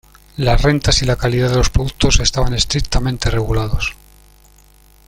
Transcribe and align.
Las 0.37 0.63
rentas 0.63 1.03
y 1.03 1.05
la 1.05 1.15
calidad 1.15 1.51
de 1.51 1.57
los 1.57 1.69
productos 1.69 2.21
estaban 2.21 2.55
estrictamente 2.55 3.29
regulados. 3.29 3.95